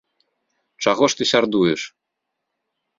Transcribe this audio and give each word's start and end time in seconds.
Чаго 0.87 1.03
ж 1.15 1.21
ты 1.21 1.29
сярдуеш? 1.35 1.81